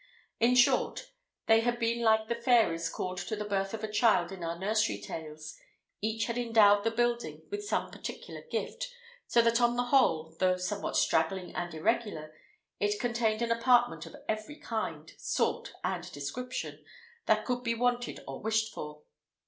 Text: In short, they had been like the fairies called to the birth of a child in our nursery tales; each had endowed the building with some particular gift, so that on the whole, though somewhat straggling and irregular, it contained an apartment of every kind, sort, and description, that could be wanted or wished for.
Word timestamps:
In 0.39 0.55
short, 0.55 1.11
they 1.45 1.59
had 1.59 1.77
been 1.77 2.01
like 2.01 2.27
the 2.27 2.33
fairies 2.33 2.89
called 2.89 3.19
to 3.19 3.35
the 3.35 3.45
birth 3.45 3.71
of 3.75 3.83
a 3.83 3.87
child 3.87 4.31
in 4.31 4.43
our 4.43 4.57
nursery 4.57 4.99
tales; 4.99 5.59
each 6.01 6.25
had 6.25 6.39
endowed 6.39 6.83
the 6.83 6.89
building 6.89 7.43
with 7.51 7.63
some 7.67 7.91
particular 7.91 8.41
gift, 8.41 8.91
so 9.27 9.43
that 9.43 9.61
on 9.61 9.75
the 9.75 9.83
whole, 9.83 10.35
though 10.39 10.57
somewhat 10.57 10.97
straggling 10.97 11.53
and 11.53 11.75
irregular, 11.75 12.33
it 12.79 12.99
contained 12.99 13.43
an 13.43 13.51
apartment 13.51 14.07
of 14.07 14.15
every 14.27 14.55
kind, 14.57 15.13
sort, 15.19 15.71
and 15.83 16.11
description, 16.11 16.83
that 17.27 17.45
could 17.45 17.61
be 17.61 17.75
wanted 17.75 18.21
or 18.27 18.41
wished 18.41 18.73
for. 18.73 19.03